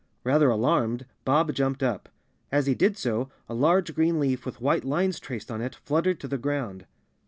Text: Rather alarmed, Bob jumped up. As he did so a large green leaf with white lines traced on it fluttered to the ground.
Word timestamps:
Rather 0.23 0.49
alarmed, 0.49 1.05
Bob 1.25 1.53
jumped 1.53 1.83
up. 1.83 2.09
As 2.51 2.65
he 2.65 2.73
did 2.73 2.97
so 2.97 3.29
a 3.47 3.53
large 3.53 3.93
green 3.93 4.19
leaf 4.19 4.47
with 4.47 4.59
white 4.59 4.83
lines 4.83 5.19
traced 5.19 5.51
on 5.51 5.61
it 5.61 5.75
fluttered 5.75 6.19
to 6.21 6.27
the 6.27 6.39
ground. 6.39 6.87